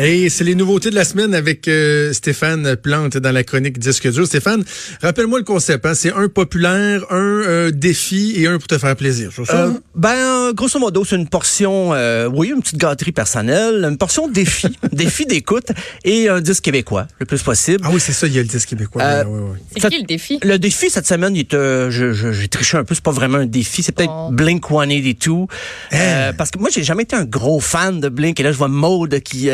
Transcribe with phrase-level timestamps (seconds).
[0.00, 4.08] Hey, c'est les nouveautés de la semaine avec euh, Stéphane Plante dans la chronique Disque
[4.12, 4.24] dur.
[4.28, 4.62] Stéphane,
[5.02, 5.84] rappelle-moi le concept.
[5.86, 5.94] Hein?
[5.94, 9.32] C'est un populaire, un euh, défi et un pour te faire plaisir.
[9.44, 9.64] Ça?
[9.64, 14.28] Euh, ben, grosso modo, c'est une portion, euh, oui, une petite gâterie personnelle, une portion
[14.28, 15.66] défi, défi d'écoute
[16.04, 17.82] et un disque québécois, le plus possible.
[17.84, 19.02] Ah oui, c'est ça, il y a le disque québécois.
[19.02, 19.80] Euh, oui, oui, oui.
[19.82, 20.38] C'est qui le défi?
[20.44, 23.10] Le défi cette semaine, il est, euh, je, je- j'ai triché un peu, c'est pas
[23.10, 24.30] vraiment un défi, c'est peut-être Oh.
[24.30, 25.46] Blink 182.
[25.92, 28.58] Euh, parce que moi, j'ai jamais été un gros fan de Blink et là, je
[28.58, 29.50] vois Maude qui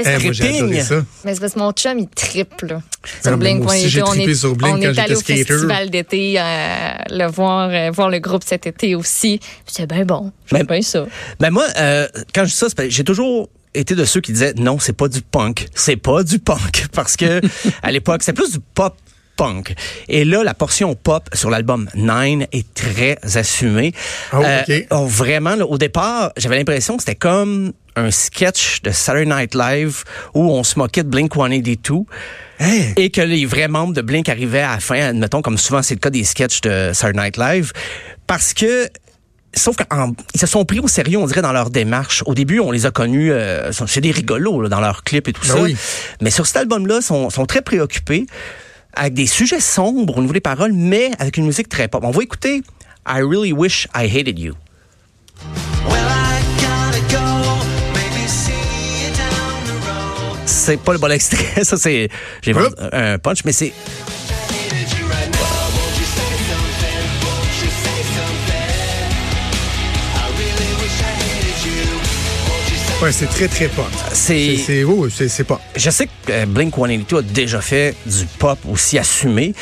[0.00, 0.82] euh, Mais Eh, c'est moi, j'ai adoré tripping.
[0.82, 1.04] ça.
[1.24, 2.82] Mais c'est parce que mon chum, il triple là, non,
[3.22, 3.62] sur Blink.
[3.62, 5.20] moi aussi, On j'ai est- on trippé est, sur Blink on quand est allé au
[5.20, 5.44] skater.
[5.44, 6.42] festival d'été euh,
[7.10, 9.40] le voir, euh, voir le groupe cet été aussi.
[9.66, 10.32] C'est bien bon.
[10.52, 11.06] J'aime bien ça.
[11.40, 14.78] Ben moi, euh, quand je dis ça, j'ai toujours été de ceux qui disaient non,
[14.78, 15.66] c'est pas du punk.
[15.74, 16.86] C'est pas du punk.
[16.92, 17.40] Parce que
[17.82, 18.96] à l'époque, c'est plus du pop
[19.36, 19.74] punk.
[20.08, 23.92] Et là, la portion pop sur l'album Nine est très assumée.
[24.32, 24.86] Oh, ok.
[24.90, 29.54] oh, vraiment, là, au départ, j'avais l'impression que c'était comme un sketch de Saturday Night
[29.54, 30.04] Live
[30.34, 32.04] où on se moquait de Blink-182
[32.60, 32.92] Hey.
[32.96, 35.94] et que les vrais membres de Blink arrivaient à la fin, admettons, comme souvent c'est
[35.94, 37.72] le cas des sketchs de Saturday Night Live,
[38.26, 38.88] parce que
[39.54, 42.22] Sauf qu'ils se sont pris au sérieux, on dirait, dans leur démarche.
[42.26, 45.32] Au début, on les a connus, euh, c'est des rigolos là, dans leurs clips et
[45.32, 45.62] tout Ben ça.
[45.62, 45.74] oui.
[46.20, 48.26] Mais sur cet album-là, sont, sont très préoccupés
[48.92, 52.04] avec des sujets sombres au niveau des paroles, mais avec une musique très pop.
[52.04, 52.56] On va écouter
[53.08, 54.52] I Really Wish I Hated You.
[60.68, 62.10] C'est pas le bon extrait, ça c'est
[62.42, 62.74] j'ai Hop.
[62.92, 63.72] un punch, mais c'est
[73.00, 73.86] Ouais, c'est très, très pop.
[74.12, 75.58] C'est, c'est, c'est pop.
[75.74, 79.54] je sais que euh, Blink 182 a déjà fait du pop aussi assumé.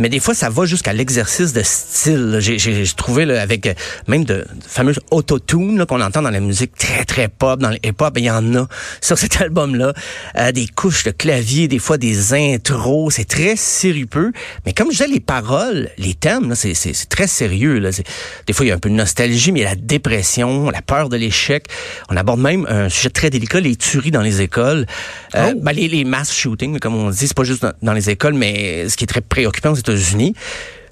[0.00, 2.38] Mais des fois, ça va jusqu'à l'exercice de style.
[2.40, 3.74] J'ai, trouvé là, avec euh,
[4.08, 7.70] même de, de fameuses autotune là, qu'on entend dans la musique très très pop, dans
[7.70, 8.66] le hip-hop, il y en a
[9.00, 9.92] sur cet album-là.
[10.36, 14.32] Euh, des couches de clavier, des fois des intros, c'est très sirupeux.
[14.64, 17.78] Mais comme je disais, les paroles, les thèmes, c'est, c'est, c'est très sérieux.
[17.78, 17.92] Là.
[17.92, 18.04] C'est-
[18.46, 20.70] des fois, il y a un peu de nostalgie, mais il y a la dépression,
[20.70, 21.66] la peur de l'échec.
[22.08, 24.86] On aborde même un sujet très délicat, les tueries dans les écoles.
[25.34, 28.08] Euh, ben, les, les mass shootings, comme on dit, c'est pas juste dans, dans les
[28.08, 30.34] écoles, mais ce qui est très préoccupant aux États-Unis.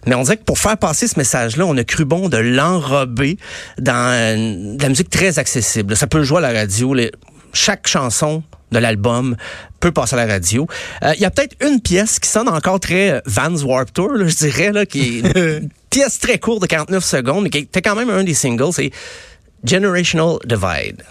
[0.06, 3.36] Mais on dirait que pour faire passer ce message-là, on a cru bon de l'enrober
[3.78, 5.96] dans euh, de la musique très accessible.
[5.96, 6.94] Ça peut jouer à la radio.
[6.94, 7.12] les-
[7.52, 8.42] chaque chanson
[8.72, 9.34] de l'album
[9.80, 10.66] peut passer à la radio.
[11.02, 14.12] Euh, Il y a peut-être une pièce qui sonne encore très euh, Vans Warp Tour,
[14.12, 17.58] là, je dirais, là, qui est une pièce très courte de 49 secondes, mais qui
[17.58, 18.72] était quand même un des singles.
[18.72, 18.90] C'est
[19.64, 21.02] Generational Divide.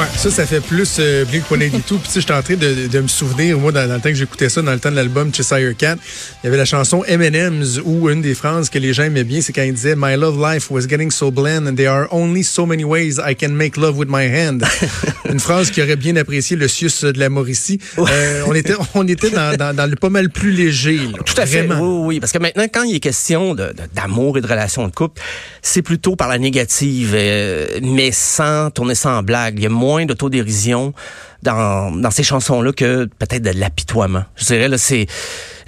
[0.00, 1.82] Ouais, ça, ça fait plus euh, Blink 182.
[1.82, 4.08] Puis, tu sais, j'étais en train de, de me souvenir, moi, dans, dans le temps
[4.08, 5.96] que j'écoutais ça, dans le temps de l'album Cheshire Cat,
[6.42, 9.42] il y avait la chanson M&M's où une des phrases que les gens aimaient bien,
[9.42, 12.42] c'est quand il disait My love life was getting so bland and there are only
[12.42, 14.64] so many ways I can make love with my hand.
[15.30, 17.78] une phrase qui aurait bien apprécié le Sius de la Mauricie.
[17.98, 20.96] Euh, on était, on était dans, dans, dans le pas mal plus léger.
[20.96, 21.18] là.
[21.26, 21.62] Tout à fait.
[21.66, 21.80] Vraiment.
[21.80, 22.20] Oui, oui, oui.
[22.20, 25.20] Parce que maintenant, quand il est question de- de- d'amour et de relations de couple,
[25.60, 29.58] c'est plutôt par la négative, euh, mais sans tourner sans blague.
[29.58, 30.94] Il y a moins d'autodérision
[31.42, 34.24] dans, dans ces chansons-là que peut-être de l'apitoiement.
[34.36, 35.06] Je dirais, là, c'est...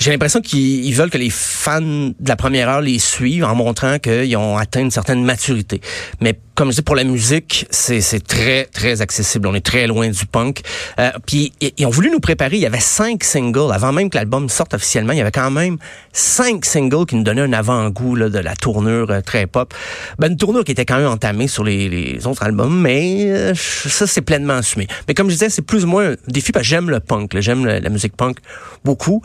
[0.03, 3.55] J'ai l'impression qu'ils ils veulent que les fans de la première heure les suivent en
[3.55, 5.81] montrant qu'ils ont atteint une certaine maturité.
[6.21, 9.47] Mais comme je dis, pour la musique, c'est très, très accessible.
[9.47, 10.63] On est très loin du punk.
[10.99, 12.57] Euh, puis ils ont voulu nous préparer.
[12.57, 13.73] Il y avait cinq singles.
[13.73, 15.79] Avant même que l'album sorte officiellement, il y avait quand même
[16.13, 19.73] cinq singles qui nous donnaient un avant-goût de la tournure euh, très pop.
[20.19, 24.09] Ben, une tournure qui était quand même entamée sur les, autres albums, mais euh, ça,
[24.09, 24.89] c'est pleinement assumé.
[25.07, 27.39] Mais comme je disais, c'est plus ou moins un défi parce j'aime le punk.
[27.39, 28.39] J'aime la musique punk
[28.85, 29.23] beaucoup.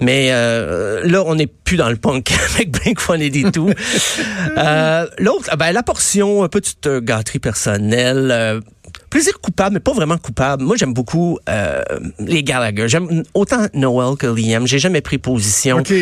[0.00, 3.74] Mais euh, là, on n'est plus dans le punk avec Blink-182.
[4.58, 8.62] euh, L'autre, ben, la portion, petite euh, gâterie personnelle.
[9.10, 10.64] Plaisir coupable, mais pas vraiment coupable.
[10.64, 11.80] Moi, j'aime beaucoup euh,
[12.18, 12.88] les Gallagher.
[12.88, 14.66] J'aime autant Noel que Liam.
[14.66, 15.78] J'ai jamais pris position.
[15.78, 15.92] OK.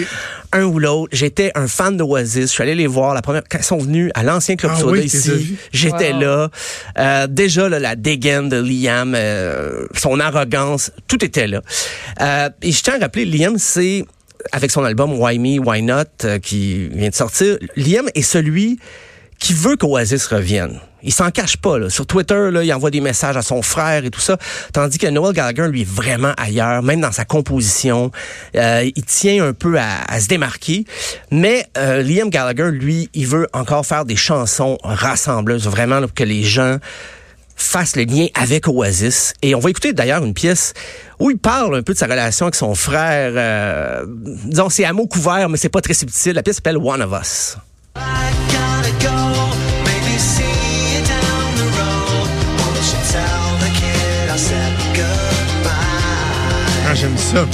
[0.53, 1.11] Un ou l'autre.
[1.13, 2.43] J'étais un fan d'Oasis.
[2.43, 4.79] Je suis allé les voir la première quand ils sont venus à l'ancien club Ah
[4.81, 5.57] Soda oui, ici.
[5.73, 6.21] J'étais Wow.
[6.21, 6.49] là.
[6.99, 11.61] Euh, déjà là, la dégaine de Liam, euh, son arrogance, tout était là.
[12.21, 14.05] Euh, et je tiens à rappeler, Liam, c'est
[14.53, 17.59] avec son album Why Me, Why Not, euh, qui vient de sortir.
[17.77, 18.79] Liam est celui
[19.39, 20.81] qui veut qu'Oasis revienne.
[21.05, 21.89] Il s'en cache pas.
[21.91, 24.39] Sur Twitter, il envoie des messages à son frère et tout ça.
[24.73, 28.11] Tandis que Noel Gallagher, lui, est vraiment ailleurs, même dans sa composition.
[28.57, 30.87] Euh, il tient un peu à, se démarquer.
[31.31, 36.25] Mais euh, Liam Gallagher, lui, il veut encore faire des chansons rassembleuses, vraiment, pour que
[36.25, 36.79] les gens
[37.57, 39.35] fassent le lien avec Oasis.
[39.43, 40.73] Et on va écouter d'ailleurs une pièce
[41.21, 43.33] où il parle un peu de sa relation avec son frère.
[43.37, 46.33] Euh, disons, c'est à mots couverts, mais c'est pas très subtil.
[46.33, 47.57] La pièce s'appelle One of Us.
[56.95, 57.47] J'aime ça.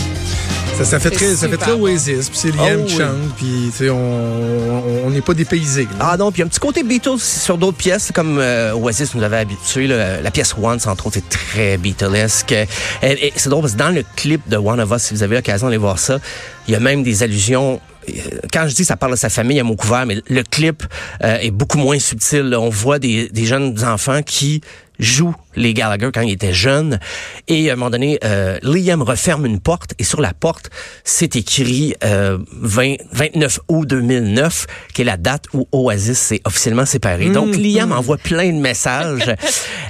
[0.78, 1.72] Ça, ça fait très, ça fait très.
[1.72, 2.98] Oasis, puis c'est Liam Oh, qui oui.
[2.98, 5.82] chante, puis tu sais, on on- on n'est pas dépaysé.
[5.98, 6.06] là.
[6.12, 8.72] Ah non, puis il y a un petit côté Beatles sur d'autres pièces, comme euh,
[8.74, 9.86] Oasis nous avait habitués.
[9.86, 10.20] là.
[10.22, 12.52] La pièce One, entre autres, c'est très Beatlesque.
[12.52, 12.66] Et-
[13.02, 15.36] et C'est drôle parce que dans le clip de One of Us, si vous avez
[15.36, 16.18] l'occasion d'aller voir ça,
[16.66, 17.78] il y a même des allusions.
[18.08, 18.12] euh,
[18.52, 20.82] Quand je dis ça parle de sa famille à mot couvert, mais le clip
[21.22, 22.42] euh, est beaucoup moins subtil.
[22.48, 22.58] là.
[22.60, 24.62] On voit des, des jeunes enfants qui
[25.00, 27.00] jouent les Gallagher quand ils étaient jeunes.
[27.48, 30.70] Et à un moment donné, euh, Liam referme une porte et sur la porte,
[31.04, 36.86] c'est écrit euh, 20 29 août 2009, qui est la date où Oasis s'est officiellement
[36.86, 37.30] séparé.
[37.30, 39.34] Donc Liam envoie plein de messages.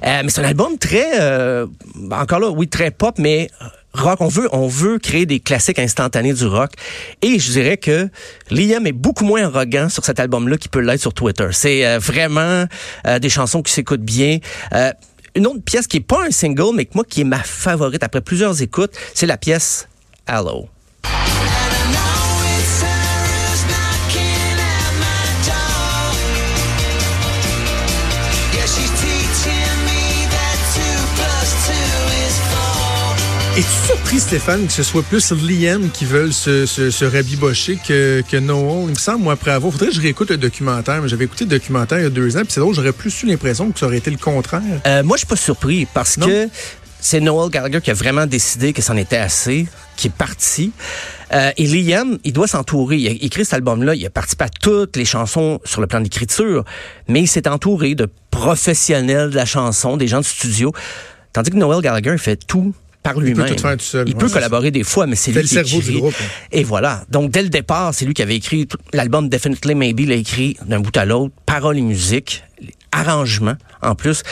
[0.07, 1.67] Euh, mais c'est un album très, euh,
[2.11, 3.51] encore là, oui, très pop, mais
[3.93, 4.21] rock.
[4.21, 6.73] On veut, on veut créer des classiques instantanés du rock.
[7.23, 8.09] Et je dirais que
[8.51, 11.49] Liam est beaucoup moins arrogant sur cet album-là qu'il peut l'être sur Twitter.
[11.53, 12.67] C'est euh, vraiment
[13.07, 14.39] euh, des chansons qui s'écoutent bien.
[14.73, 14.93] Euh,
[15.37, 18.03] une autre pièce qui est pas un single, mais que moi qui est ma favorite
[18.03, 19.89] après plusieurs écoutes, c'est la pièce
[20.27, 20.69] Hello.
[33.61, 38.23] Es-tu surpris, Stéphane, que ce soit plus Liam qui veulent se, se, se rabibocher que,
[38.27, 38.85] que Noel?
[38.85, 39.71] Il me semble, moi, après avoir...
[39.71, 42.39] Faudrait que je réécoute le documentaire, mais j'avais écouté le documentaire il y a deux
[42.39, 44.63] ans, puis c'est drôle, j'aurais plus eu l'impression que ça aurait été le contraire.
[44.87, 46.27] Euh, moi, je suis pas surpris parce Non?
[46.27, 46.49] que
[47.01, 50.73] c'est Noel Gallagher qui a vraiment décidé que c'en était assez, qui est parti.
[51.35, 52.97] Euh, et Liam, il doit s'entourer.
[52.97, 56.01] Il a écrit cet album-là, il a participé à toutes les chansons sur le plan
[56.01, 56.65] d'écriture,
[57.09, 60.73] mais il s'est entouré de professionnels de la chanson, des gens de studio.
[61.35, 63.47] Tandis que Noel Gallagher, il fait tout par lui-même.
[63.47, 65.55] tout faire tout seul, Il ouais, peut collaborer des fois, mais c'est lui le qui
[65.55, 65.93] cerveau écrit.
[65.93, 66.25] du groupe, hein.
[66.53, 67.05] Et voilà.
[67.11, 70.81] Donc, dès le départ, c'est lui qui avait écrit l'album Definitely Maybe, l'a écrit d'un
[70.81, 72.45] bout à l'autre, paroles et musique,
[73.09, 74.23] arrangements en plus.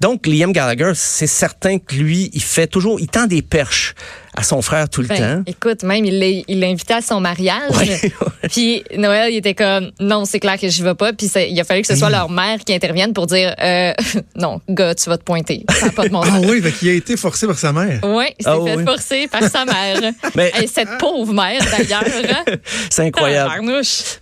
[0.00, 3.94] Donc, Liam Gallagher, c'est certain que lui, il fait toujours, il tend des perches
[4.36, 5.42] à son frère tout le Ben, temps.
[5.50, 6.20] écoute, même, il
[6.60, 7.72] l'a invité à son mariage.
[7.76, 8.12] Ouais,
[8.50, 11.12] Puis Noël, il était comme, non, c'est clair que je vais pas.
[11.12, 13.92] Puis ça- il a fallu que ce soit leur mère qui intervienne pour dire, euh,
[14.36, 15.64] non, gars, tu vas te pointer.
[15.70, 18.00] Ça pas de Ah oui, qu'il a été forcé par sa mère.
[18.04, 18.84] Oui, il s'est Ah fait oui.
[18.84, 20.12] forcer par sa mère.
[20.36, 22.04] Mais- Et cette pauvre mère, d'ailleurs.
[22.46, 22.52] hein.
[22.90, 23.52] C'est incroyable.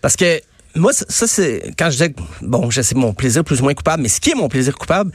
[0.00, 0.40] Parce que
[0.76, 3.75] moi, ça, c'est quand je dis que, bon, je sais mon plaisir plus ou moins
[3.75, 5.11] coupable, mais ce qui est mon plaisir coupable,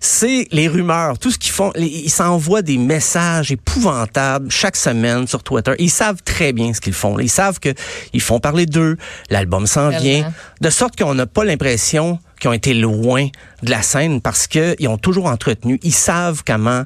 [0.00, 1.72] c'est les rumeurs, tout ce qu'ils font.
[1.76, 5.72] Les- Ils s'envoient des messages épouvantables chaque semaine sur Twitter.
[5.78, 7.18] Ils savent très bien ce qu'ils font.
[7.18, 7.70] Ils savent que
[8.12, 8.96] ils font parler d'eux.
[9.30, 13.28] L'album s'en vient, de sorte qu'on n'a pas l'impression qu'ils ont été loin
[13.62, 15.78] de la scène parce que ils ont toujours entretenu.
[15.82, 16.84] Ils savent comment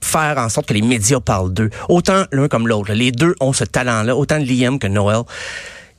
[0.00, 1.70] faire en sorte que les médias parlent d'eux.
[1.88, 2.92] Autant l'un comme l'autre.
[2.92, 5.22] Les deux ont ce talent-là, autant Liam que Noël.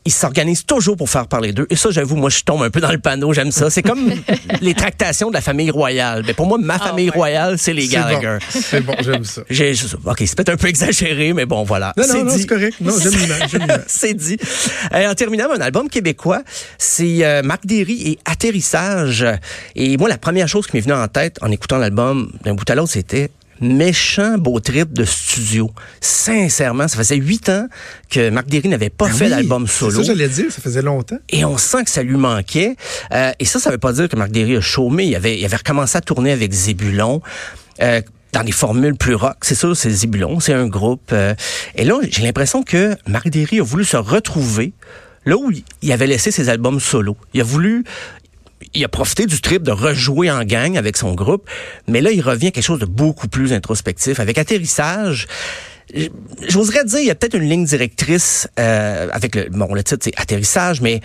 [0.06, 1.68] Ils s'organisent toujours pour faire parler d'eux.
[1.70, 3.34] Et ça, j'avoue, moi, je tombe un peu dans le panneau.
[3.34, 3.70] J'aime ça.
[3.70, 4.12] C'est comme
[4.62, 6.24] les tractations de la famille royale.
[6.26, 7.16] Mais pour moi, ma famille ouais.
[7.16, 8.38] royale, c'est les Gallagher.
[8.50, 9.42] c'est bon, j'aime ça.
[9.50, 9.74] J'ai,
[10.06, 11.94] ok, c'est peut-être un peu exagéré, mais bon, voilà.
[11.98, 12.42] Non, non, C'est non, dit.
[12.42, 12.78] c'est correct.
[12.82, 14.38] Non, j'aime c'est dit.
[14.94, 16.44] Euh, en terminant, un album québécois,
[16.78, 19.26] c'est euh, Marc Derry et Atterrissage.
[19.76, 22.70] Et moi, la première chose qui m'est venue en tête en écoutant l'album d'un bout
[22.70, 23.30] à l'autre, c'était
[23.62, 25.72] méchant beau trip de studio.
[26.02, 27.68] Sincèrement, ça faisait huit ans
[28.10, 30.04] que Marc Derry n'avait pas Ah fait oui, d'album solo.
[30.04, 31.18] Ça, j'allais dire, ça faisait longtemps.
[31.30, 32.76] Et on sent que ça lui manquait.
[33.12, 35.06] Euh, et ça, ça veut pas dire que Marc Derry a chômé.
[35.06, 37.22] Il avait, il avait recommencé à tourner avec Zébulon.
[37.82, 38.02] Euh,
[38.32, 39.38] dans des formules plus rock.
[39.42, 41.12] C'est sûr, c'est Zébulon, c'est un groupe.
[41.14, 41.34] euh,
[41.76, 44.74] et là, j'ai l'impression que Marc Derry a voulu se retrouver
[45.26, 45.52] là où
[45.82, 47.18] il avait laissé ses albums solo.
[47.34, 47.84] Il a voulu...
[48.74, 51.50] Il a profité du trip de rejouer en gang avec son groupe,
[51.88, 54.20] mais là, il revient à quelque chose de beaucoup plus introspectif.
[54.20, 55.28] Avec Atterrissage,
[56.48, 59.50] j'oserais dire, il y a peut-être une ligne directrice euh, avec le...
[59.50, 61.02] Bon, le titre, c'est Atterrissage, mais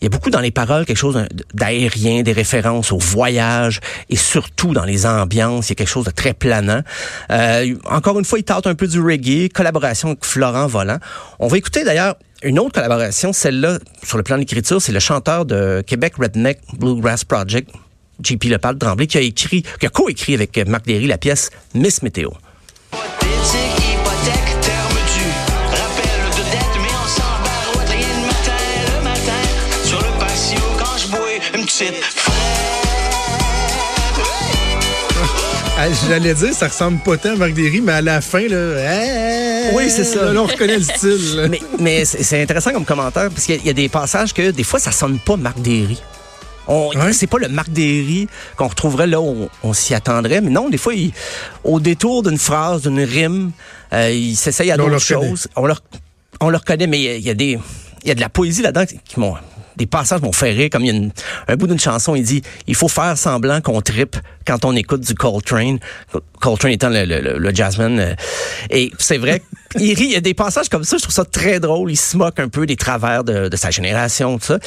[0.00, 4.16] il y a beaucoup dans les paroles quelque chose d'aérien, des références au voyage et
[4.16, 6.82] surtout dans les ambiances, il y a quelque chose de très planant.
[7.30, 10.98] Euh, encore une fois, il tente un peu du reggae, collaboration avec Florent Volant.
[11.38, 15.00] On va écouter d'ailleurs une autre collaboration, celle-là sur le plan de l'écriture, c'est le
[15.00, 17.70] chanteur de Québec Redneck Bluegrass Project,
[18.22, 22.02] JP Lepal Tremblay, qui a écrit, qui a co-écrit avec Marc Derry la pièce Miss
[22.02, 22.30] Météo.
[36.08, 39.88] J'allais dire, ça ressemble pas tant à Marc Derry, mais à la fin, là, Oui,
[39.90, 40.32] c'est ça.
[40.32, 41.46] Là, on reconnaît le style.
[41.50, 44.80] mais mais c'est intéressant comme commentaire parce qu'il y a- des passages que des fois
[44.80, 46.00] ça sonne pas Marc Derry.
[46.66, 47.12] Ouais.
[47.12, 50.68] C'est pas le Marc Derry qu'on retrouverait là où on, on s'y attendrait, mais non,
[50.68, 51.12] des fois, il-
[51.64, 53.52] au détour d'une phrase, d'une rime,
[53.92, 55.48] euh, il s'essaye à d'autres choses.
[55.56, 55.74] On le,
[56.40, 57.58] on le reconnaît, mais il y a- il y, a des,
[58.02, 59.34] il y a de la poésie là-dedans qui, qui m'ont
[59.78, 61.12] des passages m'ont fait rire, comme il y a une-
[61.48, 64.16] un bout d'une chanson, il dit il faut faire semblant qu'on trippe
[64.46, 65.78] quand on écoute du Coltrane.
[66.40, 67.98] Coltrane étant le, le, le- le jazzman.
[67.98, 68.14] euh,
[68.70, 69.42] et c'est vrai,
[69.78, 71.90] il rit, il y a des passages comme ça, je trouve ça très drôle.
[71.90, 74.58] Il se moque un peu des travers de, de sa génération, tout ça.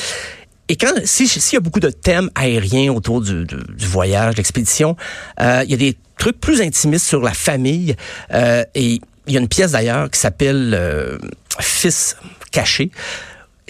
[0.69, 4.33] Et quand si s'il y a beaucoup de thèmes aériens autour du, du, du voyage,
[4.35, 4.95] de l'expédition,
[5.41, 7.95] euh, il y a des trucs plus intimistes sur la famille.
[8.33, 11.17] euh, et il y a une pièce d'ailleurs qui s'appelle euh,
[11.59, 12.15] Fils
[12.51, 12.89] caché.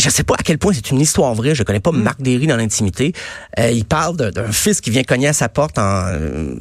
[0.01, 1.53] Je sais pas à quel point c'est une histoire vraie.
[1.53, 3.13] Je connais pas Marc Derry dans l'intimité.
[3.59, 6.55] Euh, il parle d'un fils qui vient cogner à sa porte en euh,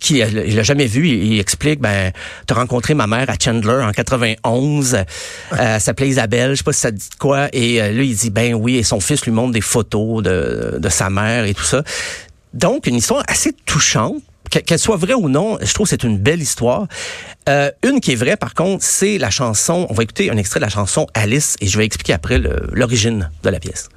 [0.00, 1.06] qui il l'a jamais vu.
[1.06, 2.10] Il, il explique ben
[2.46, 4.94] t'as rencontré ma mère à Chandler en 91.
[4.94, 5.04] Euh,
[5.58, 6.52] elle s'appelait Isabelle.
[6.52, 7.48] Je sais pas si ça dit quoi.
[7.52, 8.76] Et euh, là il dit ben oui.
[8.76, 11.82] Et son fils lui montre des photos de, de sa mère et tout ça.
[12.54, 14.22] Donc une histoire assez touchante.
[14.50, 16.86] Que- Qu'elle soit vraie ou non, je trouve que c'est une belle histoire.
[17.48, 19.86] Euh, une qui est vraie, par contre, c'est la chanson.
[19.90, 22.38] On va écouter un extrait de la chanson Alice et je vais expliquer après
[22.72, 23.88] l'origine de la pièce.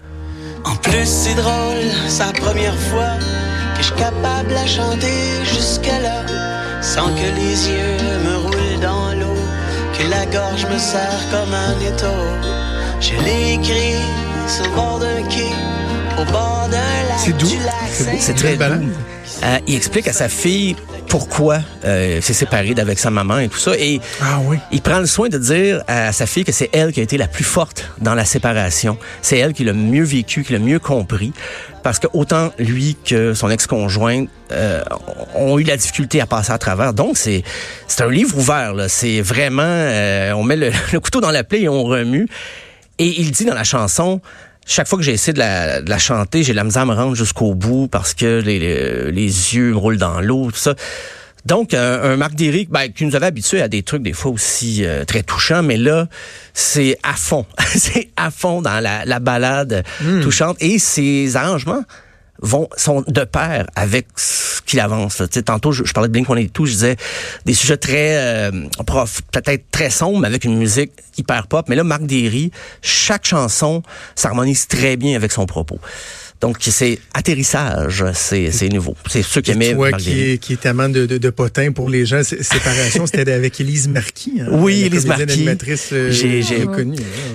[0.66, 3.14] En plus, c'est drôle, c'est la première fois
[3.76, 5.14] que je suis capable à chanter
[5.46, 6.26] jusque-là,
[6.82, 9.38] sans que les yeux me roulent dans l'eau,
[9.98, 12.18] que la gorge me serre comme un étau.
[13.00, 13.96] Je l'ai écrit
[14.48, 15.52] sur le bord d'un quai,
[16.22, 16.78] au bord d'un
[17.08, 17.48] lac C'est doux.
[18.20, 18.92] C'est très doux.
[19.44, 20.76] Euh, il explique à sa fille
[21.08, 23.72] pourquoi euh, s'est séparé d'avec sa maman et tout ça.
[23.78, 24.58] Et Ah oui.
[24.72, 27.18] il prend le soin de dire à sa fille que c'est elle qui a été
[27.18, 28.98] la plus forte dans la séparation.
[29.22, 31.32] C'est elle qui l'a mieux vécu, qui l'a mieux compris.
[31.84, 34.84] Parce que autant lui que son ex-conjoint euh,
[35.36, 36.94] ont eu la difficulté à passer à travers.
[36.94, 37.44] Donc, c'est
[37.88, 38.74] c'est un livre ouvert.
[38.74, 38.90] là.
[38.90, 39.64] C'est vraiment...
[39.66, 42.28] euh, on met le, le couteau dans la plaie et on remue.
[43.00, 44.20] Et il dit dans la chanson,
[44.70, 46.94] chaque fois que j'ai essayé de la, de la chanter, j'ai la misère à me
[46.94, 50.76] rendre jusqu'au bout parce que les, les, les yeux me roulent dans l'eau, tout ça.
[51.46, 54.32] Donc, un, un Marc Derry, ben, qui nous avait habitués à des trucs des fois
[54.32, 56.08] aussi euh, très touchants, mais là,
[56.54, 57.46] c'est à fond.
[57.76, 59.84] c'est à fond dans la, la balade
[60.22, 60.58] touchante.
[60.60, 61.84] Et ses arrangements
[62.42, 65.20] vont sont de pair avec ce qu'il avance.
[65.20, 65.28] là.
[65.28, 66.96] Tantôt, je, je parlais de Blink-182, je disais
[67.46, 68.52] des sujets très euh,
[68.86, 71.66] prof, peut-être très sombres, mais avec une musique hyper pop.
[71.70, 73.84] Mais là, Marc Derry, chaque chanson
[74.16, 75.80] s'harmonise très bien avec son propos.
[76.42, 78.96] Donc, c'est atterrissage, c'est nouveau.
[79.10, 81.90] C'est ceux qui aimaient toi qui est, qui est amant de, de, de potin pour
[81.90, 84.36] les gens, sé- séparation, c'était avec Élise Marquis.
[84.40, 85.24] hein, Oui, Élise Marquis.
[85.24, 86.84] animatrice euh, J'ai- j'ai- hein.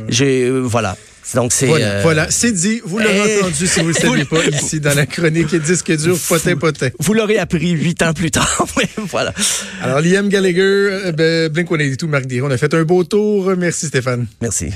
[0.09, 0.97] J'ai voilà.
[1.35, 2.27] Donc c'est Voilà, euh, voilà.
[2.31, 2.81] c'est dit.
[2.85, 5.91] Vous l'aurez Eh, entendu si vous ne le saviez pas ici dans la chronique disque
[5.97, 6.91] dur potin potin.
[6.99, 8.67] vous l'aurez appris huit ans plus tard.
[9.11, 9.33] Voilà.
[9.83, 13.55] Alors, Liam Gallagher, euh, ben, Blink-182, Marc Diron, on a fait un beau tour.
[13.57, 14.27] Merci Stéphane.
[14.41, 14.71] Merci.